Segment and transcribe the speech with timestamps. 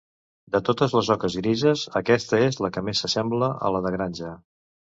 [0.53, 4.37] De totes les oques grises, aquesta és la que més s'assembla a la de granja.